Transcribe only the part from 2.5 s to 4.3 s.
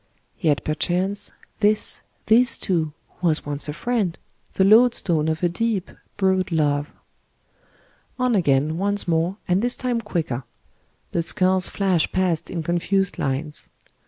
too, was once a friend,